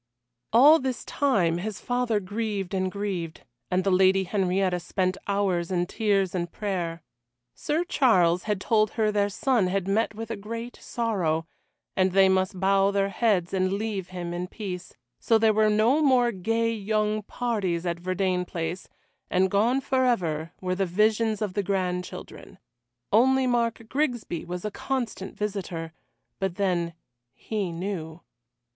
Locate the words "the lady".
3.83-4.23